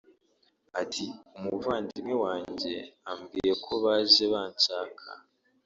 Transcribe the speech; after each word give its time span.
Ati 0.81 1.05
“Umuvandimwe 1.37 2.15
wanjye 2.25 2.73
ambwiye 3.11 3.53
ko 3.63 3.71
baje 3.83 4.25
banshaka 4.33 5.07